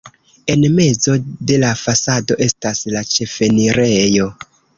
En 0.51 0.63
mezo 0.77 1.11
de 1.51 1.59
la 1.65 1.69
fasado 1.81 2.39
estas 2.47 2.81
la 2.97 3.05
ĉefenirejo. 3.13 4.29